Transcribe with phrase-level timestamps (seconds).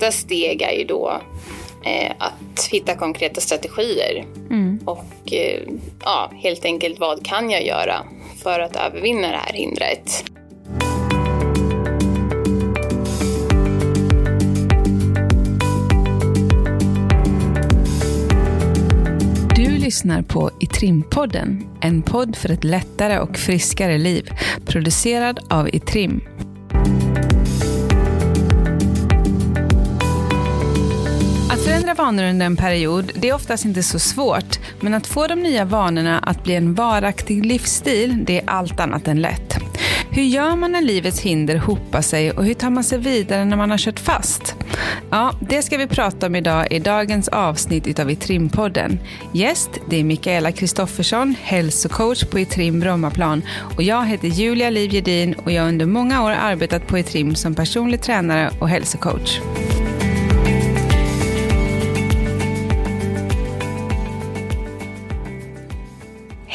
[0.00, 1.20] nästa steg är ju då
[1.84, 4.24] eh, att hitta konkreta strategier.
[4.50, 4.80] Mm.
[4.84, 5.62] Och eh,
[6.04, 8.04] ja, helt enkelt vad kan jag göra
[8.42, 10.24] för att övervinna det här hindret?
[19.56, 24.30] Du lyssnar på Itrim-podden, en podd för ett lättare och friskare liv,
[24.66, 26.37] producerad av Itrim.
[31.80, 35.42] Förändra vanor under en period, det är oftast inte så svårt, men att få de
[35.42, 39.58] nya vanorna att bli en varaktig livsstil, det är allt annat än lätt.
[40.10, 43.56] Hur gör man när livets hinder hopar sig och hur tar man sig vidare när
[43.56, 44.54] man har kört fast?
[45.10, 49.00] Ja, det ska vi prata om idag i dagens avsnitt utav Itrimpodden.
[49.32, 53.42] Gäst, det är Mikaela Kristoffersson, hälsocoach på Itrim Brommaplan
[53.76, 57.34] och jag heter Julia Liv Gedin och jag har under många år arbetat på Itrim
[57.34, 59.40] som personlig tränare och hälsocoach.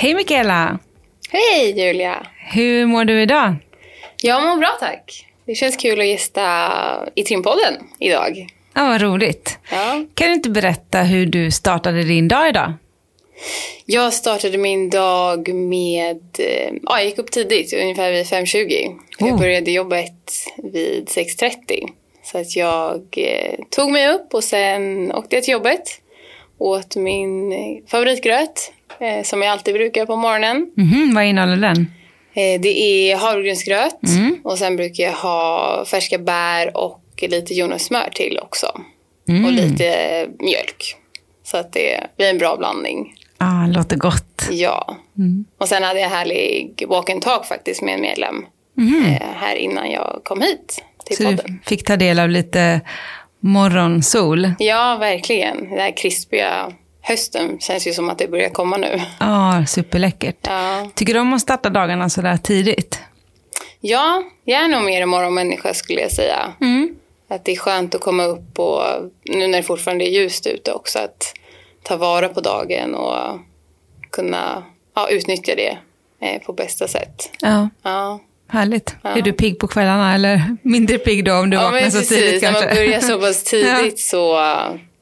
[0.03, 0.79] Hej Mikaela!
[1.29, 2.27] Hej Julia!
[2.53, 3.55] Hur mår du idag?
[4.21, 5.25] Jag mår bra tack.
[5.45, 6.71] Det känns kul att gästa
[7.15, 8.47] i Trimpodden idag.
[8.73, 9.57] Ja, vad roligt.
[9.71, 10.05] Ja.
[10.13, 12.73] Kan du inte berätta hur du startade din dag idag?
[13.85, 16.21] Jag startade min dag med...
[16.39, 18.87] eh, Ja, jag gick upp tidigt, ungefär vid 5.20.
[19.19, 19.27] Oh.
[19.29, 20.31] Jag började jobbet
[20.73, 21.53] vid 6.30.
[22.23, 25.83] Så att jag eh, tog mig upp och sen åkte jag till jobbet.
[26.57, 27.53] Åt min
[27.87, 30.71] favoritgröt, eh, som jag alltid brukar på morgonen.
[30.77, 31.77] Mhm, vad innehåller den?
[32.33, 34.37] Eh, det är havregrynsgröt Mm.
[34.43, 38.81] och sen brukar jag ha färska bär och lite jordnötssmör till också.
[39.29, 39.45] Mm.
[39.45, 40.95] Och lite mjölk.
[41.43, 43.13] Så att det blir en bra blandning.
[43.37, 44.47] Ah, låter gott.
[44.51, 44.97] Ja.
[45.17, 45.45] Mm.
[45.57, 48.45] Och sen hade jag härlig walk and talk faktiskt med en medlem
[48.77, 49.05] Mhm.
[49.05, 51.59] eh, här innan jag kom hit till Så du podden.
[51.65, 52.81] fick ta del av lite
[53.39, 54.51] morgonsol.
[54.59, 55.69] Ja, verkligen.
[55.69, 56.71] Den här krispiga
[57.03, 59.01] hösten känns ju som att det börjar komma nu.
[59.19, 60.37] Ja, superläckert.
[60.41, 62.99] Ja, Tycker du om att starta dagarna sådär tidigt?
[63.79, 66.53] ja jag är nog mer en morgonmänniska skulle jag säga.
[66.61, 66.95] Mm.
[67.29, 68.83] Att det är skönt att komma upp och
[69.23, 71.33] nu när det fortfarande är ljust ute också att
[71.83, 73.39] ta vara på dagen och
[74.11, 74.63] kunna
[74.95, 75.77] ja, utnyttja det
[76.27, 77.29] eh, på bästa sätt.
[77.41, 78.95] Ja, Ja, härligt.
[79.01, 79.09] Ja.
[79.09, 81.97] Är du pigg på kvällarna eller mindre pigg då om du ja vaknar men så
[81.97, 82.17] precis.
[82.17, 82.65] tidigt När kanske?
[82.67, 83.91] man börjar så pass tidigt Ja.
[83.97, 84.37] så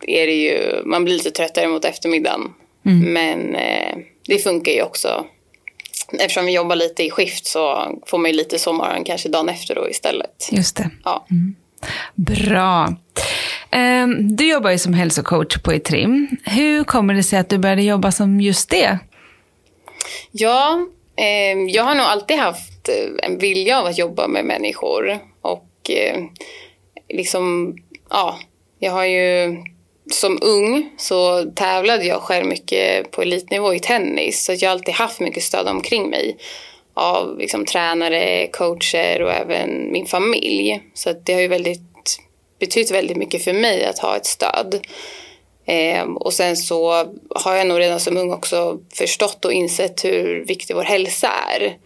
[0.08, 2.54] är det ju, man blir lite tröttare mot eftermiddagen.
[2.86, 3.14] Mm.
[3.14, 3.98] Men eh,
[4.28, 5.26] det funkar ju också.
[6.20, 9.76] Eftersom vi jobbar lite i skift så får man ju lite sommaren kanske dagen efter
[9.76, 10.50] då istället.
[10.52, 10.90] Just det.
[11.04, 11.28] Ja.
[12.16, 12.96] Bra.
[13.72, 16.28] Ehm, Du jobbar ju som hälsocoach på Itrim.
[16.46, 19.00] Hur kommer det sig att du började jobba som just det?
[20.32, 25.20] Ja, eh, jag har nog alltid haft eh, en vilja av att jobba med människor.
[25.42, 26.18] Och eh,
[27.10, 27.76] liksom,
[28.10, 28.40] ja,
[28.80, 29.58] jag har ju
[30.12, 34.46] som ung så tävlade jag själv mycket på elitnivå i tennis.
[34.46, 36.38] Så jag har alltid haft mycket stöd omkring mig.
[36.94, 40.82] Av liksom, tränare, coacher och även min familj.
[40.94, 42.20] Så det har ju väldigt,
[42.60, 44.88] betytt väldigt mycket för mig att ha ett stöd.
[45.66, 50.46] Ehm, och sen så har jag nog redan som ung också förstått och insett hur
[50.46, 51.78] viktig vår hälsa är.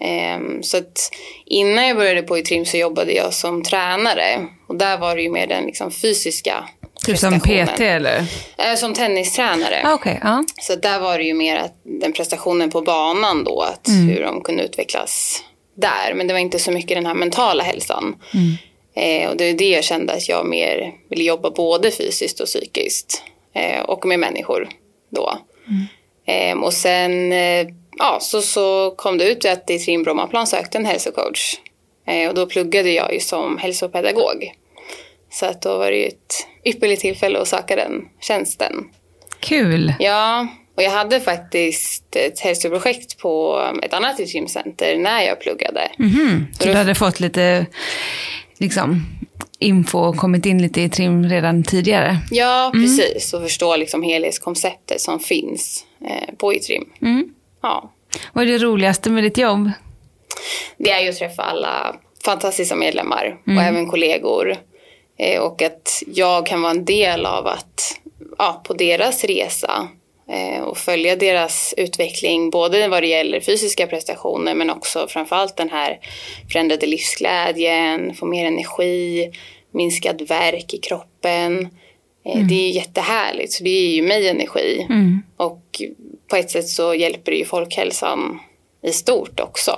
[0.00, 1.10] Ehm, så att
[1.46, 4.46] innan jag började på Itrim så jobbade jag som tränare.
[4.66, 6.68] Och där var det ju mer den liksom fysiska
[7.10, 7.40] Typ som.
[7.40, 8.24] PT eller?
[8.58, 9.80] Eh, som tennistränare.
[9.84, 10.44] Ah, Okej, ja.
[10.60, 14.40] Så där var det ju mer att den prestationen på banan då, att hur de
[14.40, 15.42] kunde utvecklas
[15.74, 16.14] där.
[16.14, 18.16] Men det var inte så mycket den här mentala hälsan.
[18.94, 22.46] Eh, och det är det jag kände att jag mer ville jobba både fysiskt och
[22.46, 23.22] psykiskt.
[23.54, 24.68] Eh, och med människor
[25.10, 25.38] då.
[26.26, 27.66] Eh, och sen eh,
[27.98, 31.54] ja, så, så kom det ut att i Trim Brommaplan sökte en hälsocoach.
[32.06, 34.52] Eh, och då pluggade jag ju som hälsopedagog.
[35.32, 38.72] Så att då var det ju ett ypperligt tillfälle att söka den tjänsten.
[39.40, 39.94] Kul.
[39.98, 40.46] Ja,
[40.76, 45.88] och jag hade faktiskt ett hälsoprojekt på ett annat gymcenter när jag pluggade.
[45.98, 46.46] Mhm.
[46.58, 47.66] Så du hade fått lite
[48.58, 49.06] liksom,
[49.58, 52.16] info och kommit in lite i trim redan tidigare?
[52.30, 53.34] Ja, precis.
[53.34, 56.84] Och förstå liksom helhetskonceptet som finns eh, på Itrim.
[57.02, 57.28] Mm.
[57.62, 57.92] Ja.
[58.32, 59.70] Vad är det roligaste med ditt jobb?
[60.76, 63.58] Det är ju att träffa alla fantastiska medlemmar Mm.
[63.58, 64.56] och även kollegor.
[65.20, 68.00] Eh, och att jag kan vara en del av att,
[68.38, 69.88] ja, på deras resa
[70.30, 75.70] eh, och följa deras utveckling både vad det gäller fysiska prestationer men också framförallt den
[75.70, 75.98] här
[76.52, 79.30] förändrade livsglädjen, få mer energi,
[79.74, 81.68] minskad värk i kroppen.
[82.24, 84.86] Eh, Det är ju jättehärligt, så det ger ju mig energi.
[84.90, 85.22] Mm.
[85.36, 85.82] Och
[86.30, 88.40] på ett sätt så hjälper det ju folkhälsan
[88.82, 89.76] i stort också.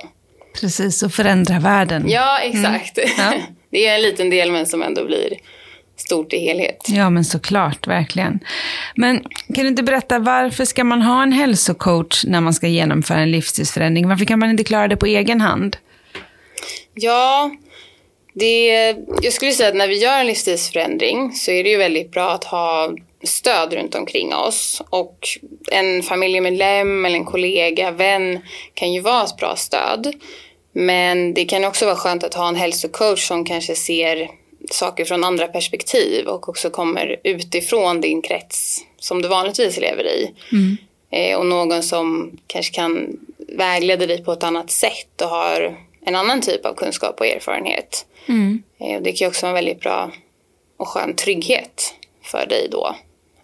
[0.60, 2.04] Precis, och förändra världen.
[2.08, 2.98] Ja, exakt.
[3.18, 3.32] Ja.
[3.72, 5.38] Det är en liten del men som ändå blir
[5.96, 6.86] stort i helhet.
[6.88, 8.40] Ja, men såklart, verkligen.
[8.96, 9.24] Men
[9.54, 13.30] kan du inte berätta, varför ska man ha en hälsocoach när man ska genomföra en
[13.30, 14.08] livsstilsförändring?
[14.08, 15.76] Varför kan man inte klara det på egen hand?
[16.94, 17.50] Ja,
[18.34, 18.66] det,
[19.22, 22.30] jag skulle säga att när vi gör en livsstilsförändring så är det ju väldigt bra
[22.30, 24.82] att ha stöd runt omkring oss.
[24.90, 25.18] Och
[25.72, 28.40] en familjemedlem eller en kollega, vän
[28.74, 30.14] kan ju vara ett bra stöd.
[30.72, 34.30] Men det kan också vara skönt att ha en hälsocoach som kanske ser
[34.70, 40.30] saker från andra perspektiv och också kommer utifrån din krets som du vanligtvis lever i.
[40.52, 40.76] Mm.
[41.10, 46.14] Eh, och någon som kanske kan vägleda dig på ett annat sätt och har en
[46.14, 48.06] annan typ av kunskap och erfarenhet.
[48.26, 48.62] Mm.
[48.80, 50.12] Eh, det kan också vara en väldigt bra
[50.76, 52.96] och skön trygghet för dig då.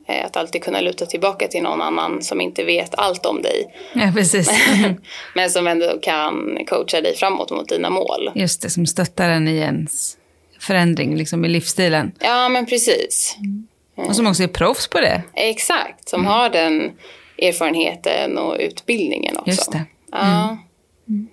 [0.08, 3.74] Eh, att alltid kunna luta tillbaka till någon annan som inte vet allt om dig.
[3.92, 4.50] Ja, precis.
[5.34, 8.30] Men som ändå kan coacha dig framåt mot dina mål.
[8.34, 10.16] Just det, som stöttar en i ens
[10.60, 12.12] förändring liksom, i livsstilen.
[12.18, 13.36] Ja, men precis.
[13.38, 14.08] Mm.
[14.08, 15.22] Och som också är proffs på det.
[15.34, 16.32] Exakt, som mm.
[16.32, 16.92] har den
[17.42, 19.50] erfarenheten och utbildningen också.
[19.50, 19.84] Just det.
[20.12, 20.58] Ja.
[21.08, 21.28] Mm.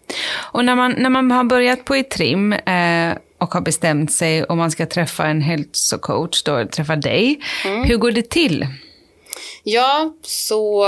[0.52, 4.58] Och när man, när man har börjat på Itrim eh, och har bestämt sig om
[4.58, 7.40] man ska träffa en hälsocoach, då träffa dig.
[7.66, 7.84] Mm.
[7.84, 8.68] Hur går det till?
[9.64, 10.86] Ja, så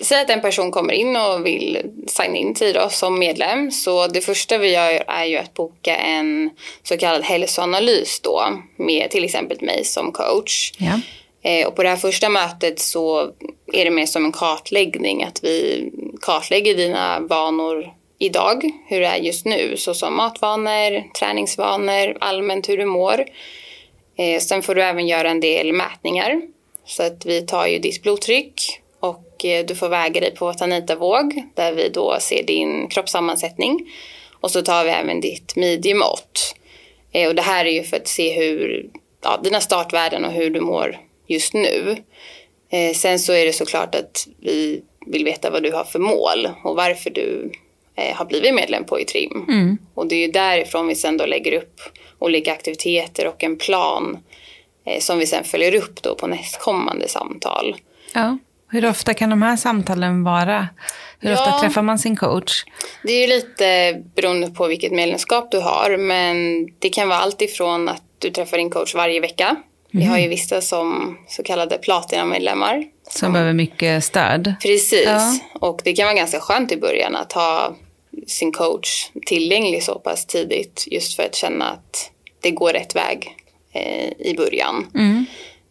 [0.00, 3.70] säg att en person kommer in och vill signa in till oss som medlem.
[3.70, 6.50] Så det första vi gör är ju att boka en
[6.82, 8.42] så kallad hälsoanalys då
[8.76, 10.72] med till exempel mig som coach.
[10.78, 11.00] Ja.
[11.42, 13.30] Eh, och på det här första mötet så
[13.72, 15.90] är det mer som en kartläggning att vi
[16.20, 22.84] kartlägger dina vanor idag, hur det är just nu, såsom matvanor, träningsvanor, allmänt hur du
[22.84, 23.24] mår.
[24.18, 26.42] Eh, sen får du även göra en del mätningar.
[26.84, 31.42] Så att vi tar ju ditt blodtryck och eh, du får väga dig på Tanita-våg
[31.54, 33.92] där vi då ser din kroppssammansättning.
[34.40, 36.54] Och så tar vi även ditt midjemått.
[37.12, 38.90] Eh, och det här är ju för att se hur,
[39.22, 41.96] ja, dina startvärden och hur du mår just nu.
[42.70, 46.48] Eh, sen så är det såklart att vi vill veta vad du har för mål
[46.64, 47.52] och varför du
[48.14, 49.44] har blivit medlem på ITRIM.
[49.48, 49.78] Mm.
[49.94, 51.80] Och det är ju därifrån vi sen då lägger upp
[52.18, 54.18] olika aktiviteter och en plan
[54.86, 57.76] eh, som vi sen följer upp då på nästkommande samtal.
[58.14, 58.38] Ja.
[58.68, 60.68] Hur ofta kan de här samtalen vara?
[61.20, 62.64] Hur ja, ofta träffar man sin coach?
[63.02, 65.96] Det är ju lite beroende på vilket medlemskap du har.
[65.96, 69.56] Men det kan vara allt ifrån att du träffar din coach varje vecka.
[69.90, 70.30] Vi har ju mm.
[70.30, 72.84] vissa som så kallade platinamedlemmar.
[73.10, 74.54] Som behöver mycket stöd.
[74.62, 75.06] Precis.
[75.06, 75.38] Ja.
[75.60, 77.76] Och det kan vara ganska skönt i början att ha
[78.26, 80.84] sin coach tillgänglig så pass tidigt.
[80.86, 82.10] Just för att känna att
[82.40, 83.36] det går rätt väg
[83.72, 84.86] eh, i början.
[84.94, 85.26] Mm.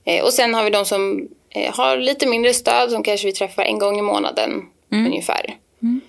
[0.06, 3.34] Eh, och sen har vi de som eh, har lite mindre stöd som kanske vi
[3.34, 5.06] träffar en gång i månaden mm.
[5.06, 5.58] ungefär.
[5.82, 6.02] Mm.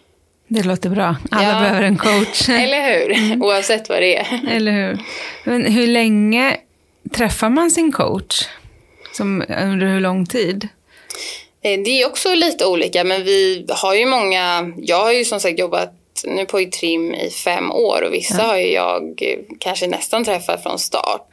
[0.48, 1.16] Det låter bra.
[1.30, 1.60] Alla ja.
[1.60, 2.48] behöver en coach.
[2.48, 3.12] Eller hur?
[3.12, 3.42] Mm.
[3.42, 4.40] Oavsett vad det är.
[4.50, 4.98] Eller hur?
[5.44, 6.56] Men hur länge
[7.12, 8.48] träffar man sin coach?
[9.12, 10.68] Som, under hur lång tid?
[11.62, 14.72] Eh, det är också lite olika, men vi har ju många...
[14.76, 15.92] Jag har ju som sagt jobbat
[16.24, 18.46] nu på Trim i fem år och vissa ja.
[18.46, 19.22] har jag
[19.58, 21.28] kanske nästan träffat från start.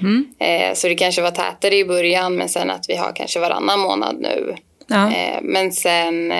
[0.00, 0.28] Mm.
[0.38, 3.80] Eh, så det kanske var tätare i början, men sen att vi har kanske varannan
[3.80, 4.54] månad nu.
[4.86, 5.12] Ja.
[5.12, 6.32] Eh, men sen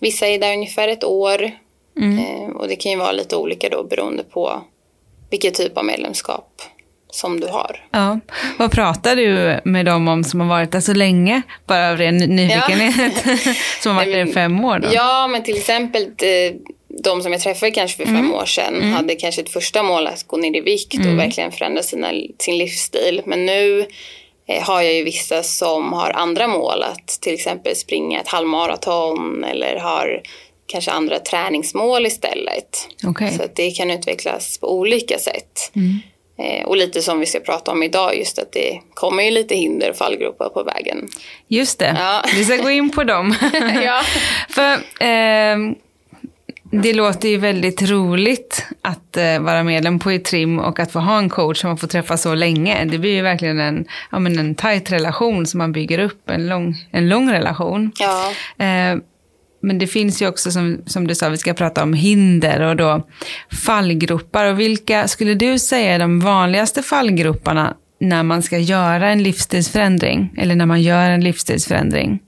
[0.00, 1.50] vissa är där ungefär ett år
[2.00, 2.56] mm.
[2.56, 4.62] och det kan ju vara lite olika då beroende på
[5.30, 6.62] vilket typ av medlemskap
[7.14, 7.86] som du har.
[7.90, 8.20] Ja.
[8.58, 11.42] Vad pratar du med dem om som har varit där så länge?
[11.66, 13.22] Bara av ren nyfikenhet.
[13.24, 13.54] Ja.
[13.82, 14.88] som har varit där i fem år då?
[14.92, 16.54] Ja, men till exempel eh,
[16.98, 18.16] de som jag träffade kanske för mm.
[18.16, 18.92] fem år sedan mm.
[18.92, 21.12] hade kanske ett första mål att gå ner i vikt mm.
[21.12, 23.22] och verkligen förändra sina, sin livsstil.
[23.24, 23.86] Men nu
[24.48, 29.44] eh, har jag ju vissa som har andra mål att till exempel springa ett halvmaraton
[29.44, 30.22] eller har
[30.66, 32.88] kanske andra träningsmål istället.
[33.06, 33.30] Okay.
[33.30, 35.72] Så det kan utvecklas på olika sätt.
[35.76, 35.98] Mm.
[36.38, 39.54] Eh, och lite som vi ska prata om idag, just att det kommer ju lite
[39.54, 41.08] hinder och fallgropar på vägen.
[41.48, 42.24] Just det, ja.
[42.34, 43.34] vi ska gå in på dem.
[43.84, 44.02] ja.
[44.48, 44.72] För
[45.04, 45.56] eh,
[46.72, 51.18] det låter ju väldigt roligt att eh, vara medlem på Trim och att få ha
[51.18, 52.84] en coach som man får träffa så länge.
[52.84, 56.48] Det blir ju verkligen en, ja, men en tajt relation som man bygger upp, en
[56.48, 57.92] lång, en lång relation.
[57.98, 58.32] Ja.
[58.64, 58.96] Eh,
[59.62, 62.76] men det finns ju också, som, som du sa, vi ska prata om hinder och
[62.76, 63.06] då
[63.66, 64.46] fallgropar.
[64.52, 70.34] Och vilka skulle du säga är de vanligaste fallgroparna när man ska göra en livsstilsförändring?
[70.38, 72.20] Eller när man gör en livsstilsförändring?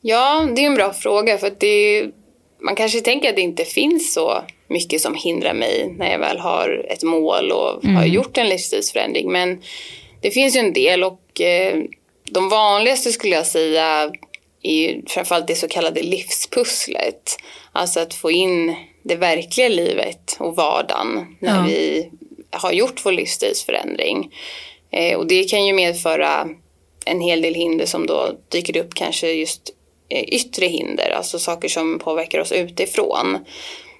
[0.00, 1.38] Ja, det är en bra fråga.
[1.38, 2.10] för det,
[2.58, 6.38] Man kanske tänker att det inte finns så mycket som hindrar mig när jag väl
[6.38, 7.96] har ett mål och mm.
[7.96, 9.32] har gjort en livsstilsförändring.
[9.32, 9.62] Men
[10.20, 11.82] det finns ju en del och eh,
[12.24, 14.12] de vanligaste skulle jag säga
[14.62, 17.36] är ju framförallt det så kallade livspusslet.
[17.72, 21.64] Alltså att få in det verkliga livet och vardagen när ja.
[21.68, 22.10] vi
[22.50, 24.34] har gjort vår livsstilsförändring.
[24.90, 26.48] Eh, och det kan ju medföra
[27.04, 29.75] en hel del hinder som då dyker upp, kanske just
[30.10, 33.38] yttre hinder, alltså saker som påverkar oss utifrån.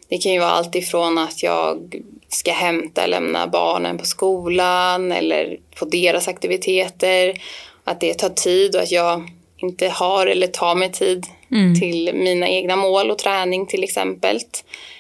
[0.09, 5.13] Det kan ju vara allt ifrån att jag ska hämta och lämna barnen på skolan
[5.13, 7.43] eller på deras aktiviteter.
[7.85, 11.81] Att det tar tid och att jag inte har eller tar mig tid mm.
[11.81, 14.41] till mina egna mål och träning till exempel.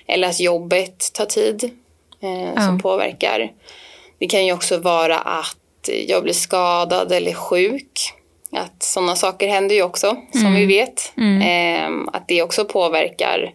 [0.06, 1.70] Eller att jobbet tar tid
[2.20, 2.60] eh, ja.
[2.60, 3.52] som påverkar.
[4.18, 8.12] Det kan ju också vara att jag blir skadad eller sjuk.
[8.52, 10.26] Att sådana saker händer ju också mm.
[10.32, 11.12] som vi vet.
[11.16, 11.42] Mm.
[11.42, 13.54] Eh, att det också påverkar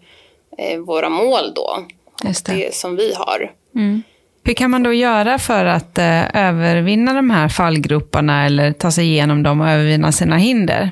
[0.58, 1.86] eh, våra mål då.
[2.24, 2.54] Just det.
[2.54, 3.52] det som vi har.
[3.76, 4.04] Mm.
[4.44, 9.06] Hur kan man då göra för att eh, övervinna de här fallgroparna eller ta sig
[9.06, 10.92] igenom dem och övervinna sina hinder?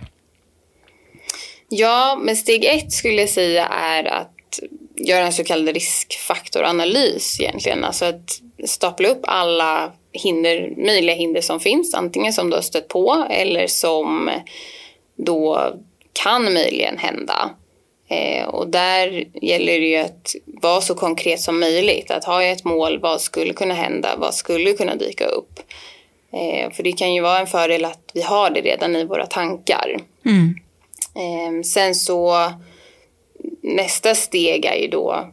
[1.70, 4.60] Ja, men steg ett skulle jag säga är att
[4.98, 7.84] göra en så kallad riskfaktoranalys egentligen.
[7.84, 12.88] Alltså att stapla upp alla hinder, möjliga hinder som finns, antingen som du har stött
[12.88, 14.30] på eller som
[15.16, 15.74] då
[16.14, 17.50] kan möjligen hända.
[18.08, 22.12] Eh, och där gäller det ju att vara så konkret som möjligt.
[22.12, 25.60] Att ha ett mål, vad skulle kunna hända, vad skulle kunna dyka upp?
[26.32, 29.26] Eh, för det kan ju vara en fördel att vi har det redan i våra
[29.26, 30.00] tankar.
[30.26, 30.56] Mm.
[31.16, 32.52] Eh, sen så
[33.62, 35.30] nästa steg är ju då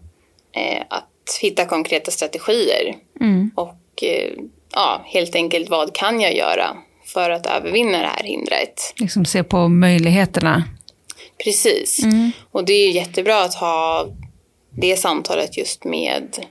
[0.52, 2.96] eh, att hitta konkreta strategier.
[3.20, 3.50] Mm.
[3.54, 4.32] Och eh,
[4.76, 8.94] ja, helt enkelt vad kan jag göra för att övervinna det här hindret?
[8.96, 10.64] Liksom se på möjligheterna.
[11.44, 12.02] Precis.
[12.02, 12.30] Mm.
[12.50, 14.06] Och det är jättebra att ha
[14.70, 16.46] det samtalet just med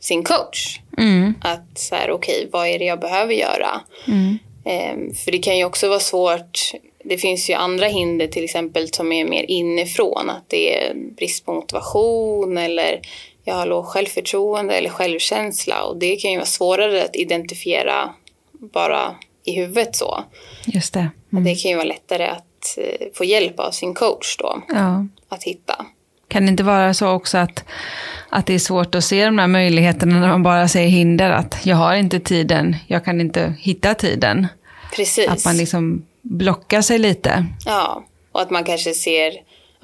[0.00, 0.80] sin coach.
[0.98, 1.34] Mm.
[1.40, 3.80] Att så här, okej, okay, vad är det jag behöver göra?
[4.08, 4.38] Mm.
[4.64, 6.72] Eh, för det kan ju också vara svårt.
[7.04, 10.30] Det finns ju andra hinder till exempel som är mer inifrån.
[10.30, 13.00] Att det är brist på motivation eller
[13.44, 15.84] jag har låg självförtroende eller självkänsla.
[15.84, 18.14] Och det kan ju vara svårare att identifiera
[18.52, 20.24] bara i huvudet så.
[20.66, 21.10] Just det.
[21.32, 21.44] Mm.
[21.44, 22.44] Det kan ju vara lättare att
[22.76, 24.62] Eh, få hjälp av sin coach då.
[24.68, 25.06] Ja.
[25.28, 25.86] Att hitta.
[26.28, 27.64] Kan det inte vara så också att,
[28.28, 31.30] att det är svårt att se de här möjligheterna när man bara säger hinder?
[31.30, 34.46] Att jag har inte tiden, jag kan inte hitta tiden.
[34.96, 35.28] Precis.
[35.28, 37.46] Att man liksom blockar sig lite.
[37.66, 39.32] Ja, och att man kanske ser,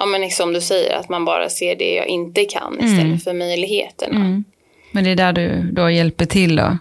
[0.00, 3.18] ja men som du säger, att man bara ser det jag inte kan istället mm.
[3.18, 4.16] för möjligheterna.
[4.16, 4.44] Mm.
[4.92, 6.78] Men det är där du då hjälper till då?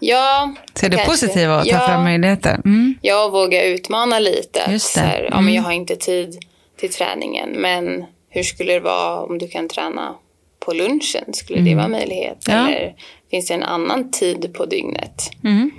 [0.00, 0.54] Ja.
[0.74, 1.12] Ser det kanske.
[1.12, 2.54] positiva och ta ja, fram möjligheter?
[2.64, 2.94] Mm.
[3.02, 4.60] Jag vågar utmana lite.
[4.70, 5.00] Just det.
[5.00, 5.30] Här, mm.
[5.32, 6.38] ja, men jag har inte tid
[6.76, 7.50] till träningen.
[7.50, 10.14] Men hur skulle det vara om du kan träna
[10.60, 11.32] på lunchen?
[11.32, 11.70] Skulle mm.
[11.70, 12.44] det vara möjlighet?
[12.46, 12.68] Ja.
[12.68, 12.94] Eller
[13.30, 15.30] finns det en annan tid på dygnet?
[15.44, 15.70] Mm.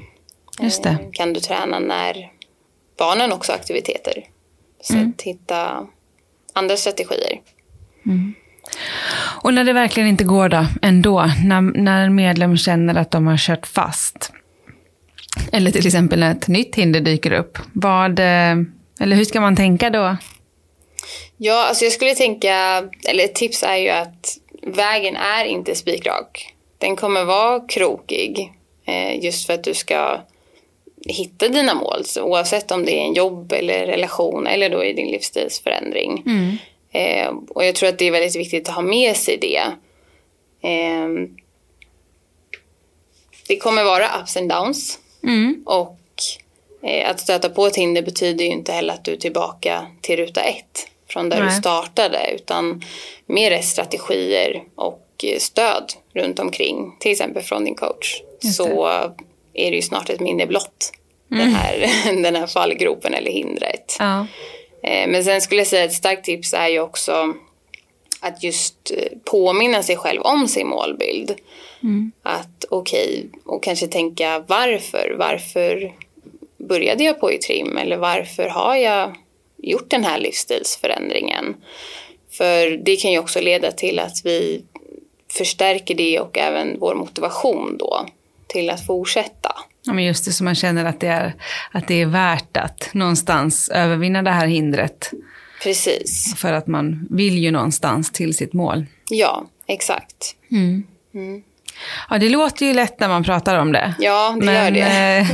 [0.60, 0.90] Just det.
[0.90, 2.32] Eh, kan du träna när
[2.98, 4.26] barnen också har aktiviteter?
[4.82, 5.14] Så mm.
[5.18, 5.88] att hitta
[6.60, 7.39] andra strategier.
[8.06, 8.34] Mm.
[9.44, 13.28] Och när det verkligen inte går då, ändå, när, när en medlem känner att de
[13.28, 14.32] har kört fast,
[15.51, 18.56] eller till exempel när ett nytt hinder dyker upp, vad, eh,
[19.00, 20.18] eller hur ska man tänka då?
[21.38, 26.54] Ja, alltså jag skulle tänka, eller ett tips är ju att vägen är inte spikrak.
[26.78, 28.54] Den kommer vara krokig,
[28.86, 30.22] eh, just för att du ska
[31.10, 35.08] hitta dina mål, oavsett om det är en jobb eller relation eller då i din
[35.08, 36.24] livsstilsförändring.
[36.25, 36.58] Mm.
[36.92, 39.62] Eh, och jag tror att det är väldigt viktigt att ha med sig det.
[40.70, 41.08] Eh,
[43.48, 45.00] det kommer vara ups and downs.
[45.24, 45.63] Mm.
[45.66, 46.00] Och
[46.84, 50.18] eh, att stöta på ett hinder betyder ju inte heller att du är tillbaka till
[50.18, 51.50] ruta ett från där Nej.
[51.50, 52.82] du startade utan
[53.25, 58.22] mer strategier och stöd runt omkring, till exempel från din coach.
[58.56, 58.88] Så
[59.54, 60.92] är det ju snart ett minne blott,
[61.32, 61.46] mm.
[61.46, 61.90] den, här,
[62.24, 63.96] den här fallgropen eller hindret.
[64.00, 64.28] Ja.
[64.84, 67.34] Eh, men sen skulle jag säga ett starkt tips är ju också
[68.20, 71.36] att just eh, påminna sig själv om sin målbild.
[71.84, 72.12] Mm.
[72.24, 75.16] Att okej, okay, och kanske tänka varför?
[75.20, 75.94] Varför
[76.58, 77.78] började jag på i trim?
[77.78, 79.16] Eller varför har jag
[79.58, 81.56] gjort den här livsstilsförändringen?
[82.32, 84.64] För det kan ju också leda till att vi
[85.32, 88.06] förstärker det och även vår motivation då
[88.48, 89.56] till att fortsätta.
[89.89, 91.34] Ja, men just det, så man känner att det, är,
[91.72, 95.12] att det är värt att någonstans övervinna det här hindret.
[95.63, 96.36] Precis.
[96.38, 98.86] För att man vill ju någonstans till sitt mål.
[99.10, 100.36] Ja, exakt.
[100.51, 100.84] Mm.
[101.13, 101.43] Mm.
[102.10, 103.93] Ja, det låter ju lätt när man pratar om det.
[104.00, 105.17] Ja, det men, gör det.
[105.17, 105.27] Eh,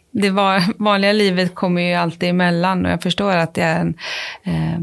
[0.10, 3.94] det var, vanliga livet kommer ju alltid emellan och jag förstår att det är en,
[4.44, 4.80] eh,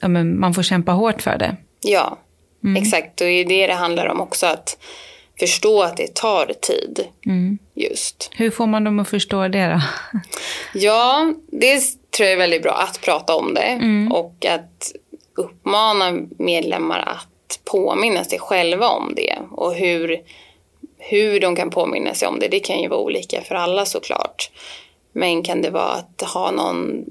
[0.00, 1.56] ja, men man får kämpa hårt för det.
[1.80, 2.18] Ja,
[2.64, 2.82] mm.
[2.82, 3.20] exakt.
[3.20, 4.46] Och det är det det handlar om också.
[4.46, 4.76] att
[5.40, 7.04] förstå att det tar tid.
[7.26, 7.58] Mm.
[7.74, 8.30] Just.
[8.34, 9.80] Hur får man dem att förstå det då?
[10.74, 11.80] ja, det
[12.10, 14.12] tror jag är väldigt bra att prata om det mm.
[14.12, 14.92] och att
[15.34, 20.20] uppmana medlemmar att påminna sig själva om det och hur
[21.00, 24.50] hur de kan påminna sig om det, det kan ju vara olika för alla såklart.
[25.12, 27.04] Men kan det vara att ha någon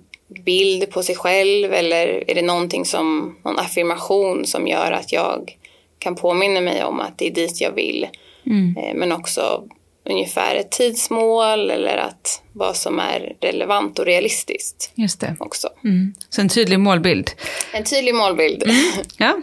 [0.45, 5.57] bild på sig själv eller är det någonting som, någon affirmation som gör att jag
[5.99, 8.07] kan påminna mig om att det är dit jag vill.
[8.45, 8.77] Mm.
[8.77, 9.63] Eh, men också
[10.09, 14.91] ungefär ett tidsmål eller att vad som är relevant och realistiskt.
[14.95, 15.35] Just det.
[15.39, 15.69] Också.
[15.83, 16.13] Mm.
[16.29, 17.31] Så en tydlig målbild.
[17.73, 18.63] En tydlig målbild.
[18.63, 18.75] Mm.
[19.17, 19.37] Ja.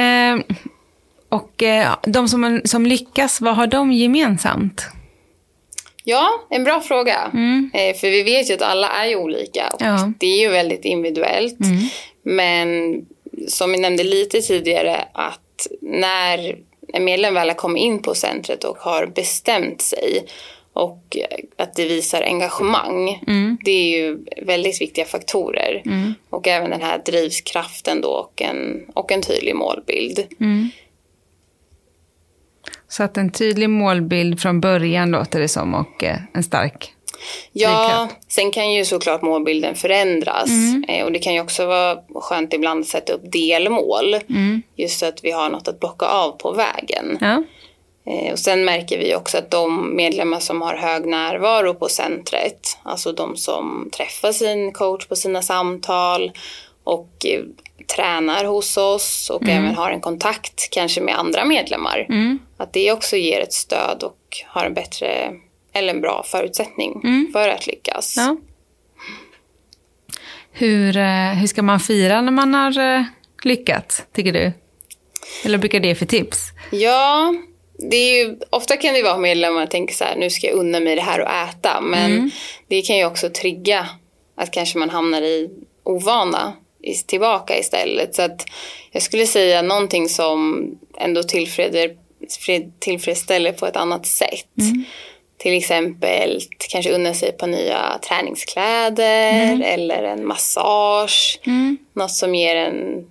[0.00, 0.56] Eh,
[1.28, 4.86] och eh, de som, som lyckas, vad har de gemensamt?
[6.04, 7.30] Ja, en bra fråga.
[7.34, 7.70] Mm.
[7.74, 10.12] Eh, för vi vet ju att alla är ju olika och ja.
[10.18, 11.60] det är ju väldigt individuellt.
[11.60, 11.78] Mm.
[12.22, 12.96] Men
[13.48, 15.40] som vi nämnde lite tidigare att
[15.80, 16.58] när
[16.92, 20.26] en medlem väl har kommit in på centret och har bestämt sig
[20.72, 21.16] och
[21.56, 23.22] att det visar engagemang.
[23.26, 23.58] Mm.
[23.64, 25.82] Det är ju väldigt viktiga faktorer.
[25.84, 26.14] Mm.
[26.30, 30.26] Och även den här drivkraften då och en, och en tydlig målbild.
[30.40, 30.68] Mm.
[32.88, 36.94] Så att en tydlig målbild från början låter det som och eh, en stark
[37.52, 40.48] Ja, sen kan ju såklart målbilden förändras.
[40.48, 40.84] Mm.
[40.88, 44.14] Eh, och det kan ju också vara skönt ibland att sätta upp delmål.
[44.14, 44.62] Mm.
[44.76, 47.18] Just så att vi har något att bocka av på vägen.
[47.20, 47.42] Ja.
[48.06, 52.78] Eh, och sen märker vi också att de medlemmar som har hög närvaro på centret,
[52.82, 56.32] alltså de som träffar sin coach på sina samtal
[56.84, 57.40] och eh,
[57.96, 59.64] tränar hos oss och mm.
[59.64, 62.06] även har en kontakt kanske med andra medlemmar.
[62.08, 62.38] Mm.
[62.56, 65.32] Att det också ger ett stöd och har en bättre
[65.72, 67.30] eller en bra förutsättning mm.
[67.32, 68.14] för att lyckas.
[68.16, 68.36] Ja.
[70.52, 73.04] Hur, eh, hur ska man fira när man har eh,
[73.42, 74.52] lyckats, tycker du?
[75.44, 76.38] Eller brukar det för tips?
[76.70, 77.34] Ja,
[77.90, 80.56] det är ju, ofta kan det vara medlemmar som tänker så här, nu ska jag
[80.56, 81.80] unna mig det här och äta.
[81.80, 82.30] Men mm.
[82.68, 83.88] det kan ju också trigga
[84.34, 85.50] att kanske man hamnar i
[85.82, 86.52] ovana
[87.06, 88.14] tillbaka istället.
[88.14, 88.46] Så att
[88.90, 90.64] jag skulle säga någonting som
[90.98, 91.22] ändå
[92.78, 94.58] tillfredsställer på ett annat sätt.
[94.60, 94.84] Mm.
[95.42, 99.62] Till exempel kanske unna sig på nya träningskläder mm.
[99.62, 101.40] eller en massage.
[101.46, 101.78] Mm.
[101.92, 103.06] Något som ger en,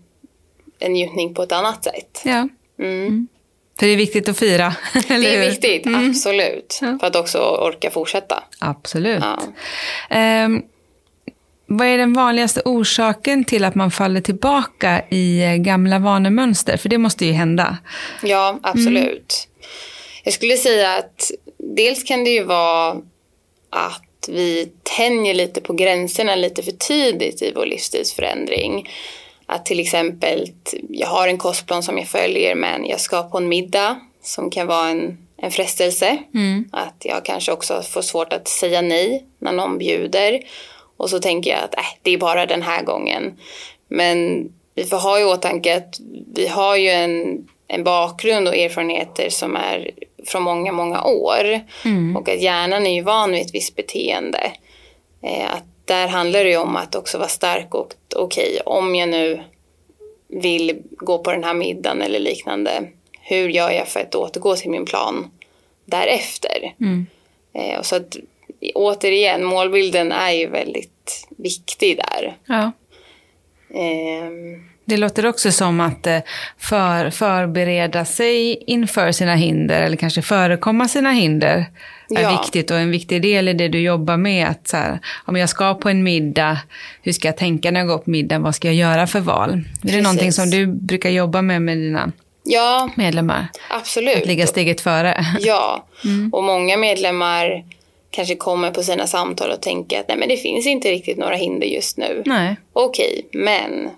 [0.79, 2.21] en njutning på ett annat sätt.
[2.25, 2.47] Ja.
[2.79, 3.07] Mm.
[3.07, 3.27] mm.
[3.79, 4.75] För det är viktigt att fira,
[5.09, 6.09] eller Det är viktigt, mm.
[6.09, 6.79] absolut.
[6.81, 6.97] Ja.
[6.99, 8.43] För att också orka fortsätta.
[8.59, 9.23] Absolut.
[10.09, 10.45] Ja.
[10.45, 10.63] Um,
[11.65, 16.77] vad är den vanligaste orsaken till att man faller tillbaka i eh, gamla vanemönster?
[16.77, 17.77] För det måste ju hända.
[18.23, 19.47] Ja, absolut.
[19.47, 19.61] Mm.
[20.23, 21.31] Jag skulle säga att
[21.63, 23.01] dels kan det ju vara
[23.69, 28.89] att vi tänjer lite på gränserna lite för tidigt i vår livsstilsförändring.
[29.45, 30.49] Att till exempel,
[30.89, 34.67] jag har en kostplan som jag följer men jag ska på en middag som kan
[34.67, 36.17] vara en, en frestelse.
[36.33, 36.69] Mm.
[36.71, 40.41] Att jag kanske också får svårt att säga nej när någon bjuder.
[40.97, 43.39] Och så tänker jag att äh, det är bara den här gången.
[43.87, 45.99] Men vi får ha i åtanke att
[46.35, 49.91] vi har ju en, en bakgrund och erfarenheter som är
[50.25, 51.59] från många, många år.
[51.85, 52.17] Mm.
[52.17, 54.51] Och att hjärnan är ju van vid ett visst beteende.
[55.23, 58.95] Eh, att där handlar det ju om att också vara stark och okej, okay, om
[58.95, 59.43] jag nu
[60.27, 62.87] vill gå på den här middagen eller liknande,
[63.21, 65.31] hur gör jag för att återgå till min plan
[65.85, 66.75] därefter?
[66.79, 67.05] Mm.
[67.53, 68.17] Eh, och så att
[68.75, 72.37] återigen, målbilden är ju väldigt viktig där.
[72.45, 72.71] Ja.
[73.73, 74.31] Eh,
[74.91, 76.19] det låter också som att eh,
[76.57, 81.65] för, förbereda sig inför sina hinder eller kanske förekomma sina hinder
[82.15, 82.41] är ja.
[82.41, 84.47] viktigt och en viktig del i det du jobbar med.
[84.47, 86.57] Att så här, om jag ska på en middag,
[87.01, 88.43] hur ska jag tänka när jag går på middagen?
[88.43, 89.49] Vad ska jag göra för val?
[89.49, 89.91] Precis.
[89.91, 92.11] Är det någonting som du brukar jobba med med dina
[92.43, 93.47] ja, medlemmar?
[93.69, 94.17] Absolut.
[94.17, 95.25] Att ligga steget före?
[95.39, 96.33] Ja, mm.
[96.33, 97.63] och många medlemmar
[98.09, 101.35] kanske kommer på sina samtal och tänker att nej men det finns inte riktigt några
[101.35, 102.23] hinder just nu.
[102.25, 102.55] Nej.
[102.73, 103.89] Okej, men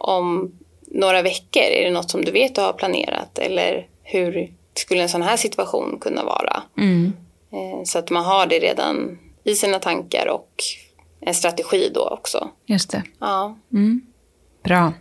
[0.00, 0.52] om
[0.86, 1.62] några veckor?
[1.62, 3.38] Är det något som du vet och har planerat?
[3.38, 6.62] Eller hur skulle en sån här situation kunna vara?
[6.78, 7.12] Mm.
[7.52, 10.54] Eh, så att man har det redan i sina tankar och
[11.20, 12.48] en strategi då också.
[12.66, 13.02] Just det.
[13.18, 13.58] Ja.
[13.72, 14.00] Mm.
[14.64, 14.92] Bra.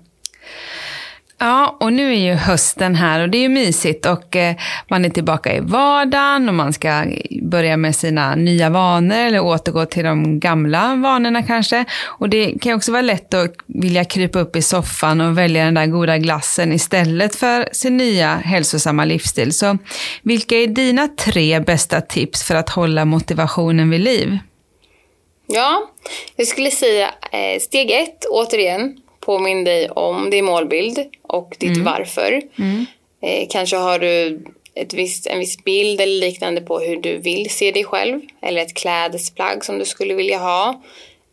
[1.42, 4.56] Ja, och nu är ju hösten här och det är ju mysigt och eh,
[4.90, 7.06] man är tillbaka i vardagen och man ska
[7.42, 11.86] börja med sina nya vanor eller återgå till de gamla vanorna kanske.
[12.06, 15.66] Och det kan ju också vara lätt att vilja krypa upp i soffan och välja
[15.66, 19.54] den där goda glassen istället för sin nya hälsosamma livsstil.
[19.54, 19.78] Så
[20.22, 24.38] vilka är dina tre bästa tips för att hålla motivationen vid liv?
[25.48, 25.90] Ja,
[26.36, 31.84] jag skulle säga eh, steg ett, återigen, Påminn dig om din målbild och ditt mm.
[31.84, 32.42] varför.
[32.58, 32.86] Mm.
[33.22, 34.44] Eh, kanske har du
[34.76, 38.22] ett visst, en viss bild eller liknande på hur du vill se dig själv.
[38.42, 40.82] Eller ett klädesplagg som du skulle vilja ha.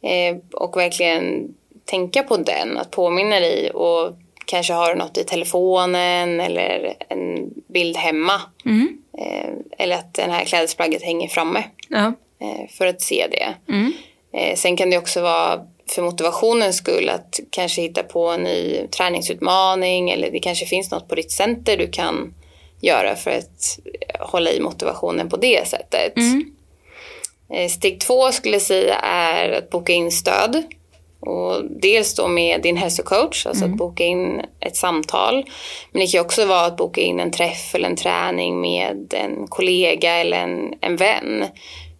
[0.02, 3.70] Eh, och verkligen tänka på den, att påminna dig.
[3.70, 8.40] Och kanske har du något i telefonen eller en bild hemma.
[8.64, 8.98] Mm.
[9.18, 12.12] eh, eller att den här klädesplagget hänger framme Ja.
[12.40, 13.72] eh, för att se det.
[13.72, 13.92] Mm.
[14.32, 18.86] Eh, sen kan det också vara för motivationens skull att kanske hitta på en ny
[18.86, 22.34] träningsutmaning eller det kanske finns något på ditt center du kan
[22.80, 23.78] göra för att
[24.20, 26.16] hålla i motivationen på det sättet.
[26.16, 26.56] Mm.
[27.52, 30.62] Eh, Steg två skulle jag säga är att boka in stöd.
[31.20, 35.44] Och dels då med din hälsocoach, alltså att boka in ett samtal.
[35.92, 39.46] Men det kan också vara att boka in en träff eller en träning med en
[39.48, 41.44] kollega eller en, en vän.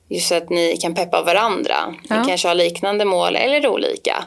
[0.09, 1.95] Just så att ni kan peppa varandra.
[2.09, 2.21] Ja.
[2.21, 4.25] Ni kanske har liknande mål eller olika.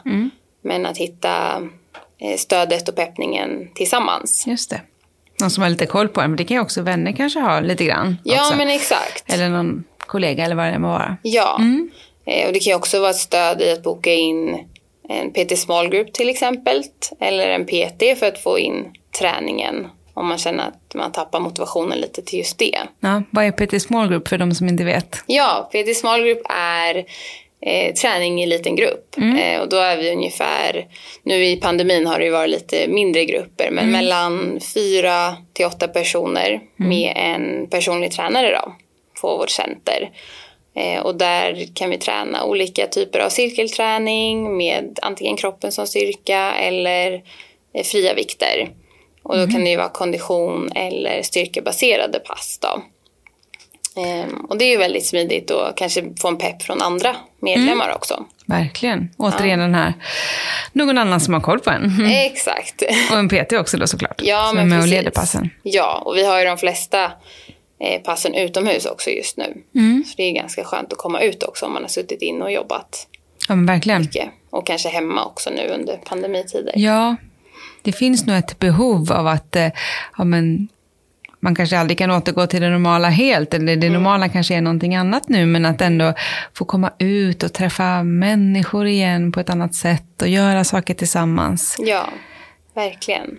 [0.62, 1.62] Men att hitta
[2.18, 4.46] eh, stödet och peppningen tillsammans.
[4.46, 4.80] Just det.
[5.40, 7.60] Någon som har lite koll på en, men det kan ju också vänner kanske ha
[7.60, 8.16] lite grann.
[8.24, 8.56] Ja, också.
[8.56, 9.32] men exakt.
[9.32, 11.16] Eller någon kollega eller vad det må vara.
[11.22, 11.60] Ja,
[12.30, 14.58] Eh, och det kan ju också vara ett stöd i att boka in
[15.08, 16.82] en PT Small Group till exempel.
[17.20, 21.98] Eller en PT för att få in träningen om man känner att man tappar motivationen
[21.98, 22.78] lite till just det.
[23.00, 25.24] Ja, vad är PT Small Group för de som inte vet?
[25.26, 27.04] Ja, PT Small Group är
[27.62, 29.16] eh, träning i liten grupp.
[29.16, 30.86] Eh, och då är vi ungefär,
[31.22, 35.88] nu i pandemin har det ju varit lite mindre grupper, men mellan fyra till åtta
[35.88, 38.72] personer med en personlig tränare då,
[39.20, 40.10] på vårt center.
[40.74, 46.52] Eh, och där kan vi träna olika typer av cirkelträning med antingen kroppen som styrka
[46.52, 47.22] eller
[47.74, 48.68] eh, fria vikter.
[49.30, 52.82] Och då kan det ju vara kondition eller styrkebaserade pass då.
[54.00, 57.94] Ehm, och det är ju väldigt smidigt och kanske få en pepp från andra medlemmar
[57.94, 58.24] också.
[58.46, 59.10] Verkligen.
[59.16, 59.92] Återigen den här,
[60.72, 62.06] någon annan som har koll på en.
[62.10, 62.82] Exakt.
[63.12, 64.22] Och en PT också då såklart.
[64.24, 64.92] Ja, som men är med precis.
[64.92, 65.50] och leder passen.
[65.62, 67.04] Ja, och vi har ju de flesta
[67.80, 69.44] eh, passen utomhus också just nu.
[70.06, 72.52] Så det är ganska skönt att komma ut också om man har suttit in och
[72.52, 73.06] jobbat
[73.48, 74.00] Ja, men verkligen.
[74.00, 74.28] mycket.
[74.50, 76.72] Och kanske hemma också nu under pandemitider.
[76.76, 77.16] Ja,
[77.82, 79.68] det finns nog ett behov av att eh,
[80.18, 80.68] ja, men,
[81.40, 84.94] man kanske aldrig kan återgå till det normala helt, eller det normala kanske är någonting
[84.96, 86.14] annat nu, men att ändå
[86.54, 91.76] få komma ut och träffa människor igen på ett annat sätt och göra saker tillsammans.
[91.78, 92.08] Ja,
[92.74, 93.36] verkligen.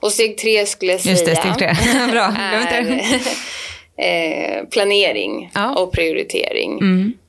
[0.00, 1.76] Och steg tre skulle jag säga Just det, steg tre.
[2.10, 3.51] Bra, är
[3.96, 5.60] eh, planering Ja.
[5.64, 5.76] Mm.
[5.76, 6.80] och prioritering.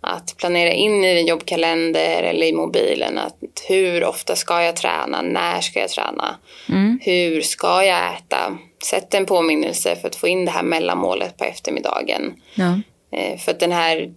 [0.01, 5.21] Att planera in i en jobbkalender eller i mobilen att hur ofta ska jag träna,
[5.21, 6.35] när ska jag träna,
[6.69, 6.99] Mm.
[7.03, 8.57] hur ska jag äta.
[8.85, 12.33] Sätt en påminnelse för att få in det här mellanmålet på eftermiddagen.
[12.55, 12.79] Ja.
[13.17, 14.13] Eh, för att den här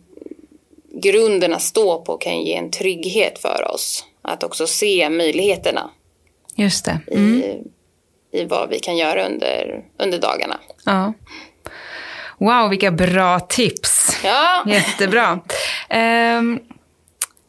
[1.02, 4.04] grunden att stå på kan ge en trygghet för oss.
[4.22, 5.90] Att också se möjligheterna
[6.54, 6.98] Just det.
[7.14, 7.54] i,
[8.40, 10.60] i vad vi kan göra under, under dagarna.
[10.84, 11.12] Ja.
[12.38, 14.20] Wow, vilka bra tips.
[14.24, 15.38] Ja, Jättebra.
[15.88, 16.58] Ehm,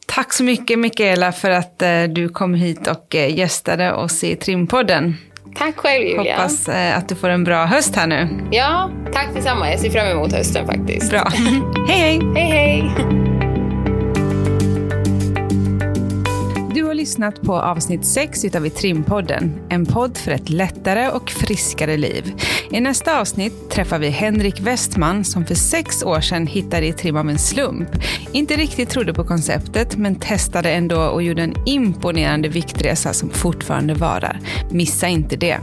[0.06, 4.36] tack så mycket Mikaela för att eh, du kom hit och eh, gästade oss i
[4.36, 5.16] Trimpodden.
[5.58, 6.36] tack själv Julia.
[6.36, 8.28] Hoppas eh, att du får en bra höst här nu.
[8.50, 9.70] Ja, tack detsamma.
[9.70, 11.10] Jag ser fram emot hösten faktiskt.
[11.10, 11.28] Bra.
[11.88, 12.20] hej hej!
[12.34, 13.27] Hej hej!
[16.98, 18.70] Lyssnat på avsnitt 6 utav i
[19.68, 22.32] En podd för ett lättare och friskare liv.
[22.70, 27.16] I nästa avsnitt träffar vi Henrik Westman som för sex år sedan hittade i trim
[27.16, 27.88] av en slump.
[28.32, 33.94] Inte riktigt trodde på konceptet men testade ändå och gjorde en imponerande viktresa som fortfarande
[33.94, 34.40] varar.
[34.70, 35.60] Missa inte det.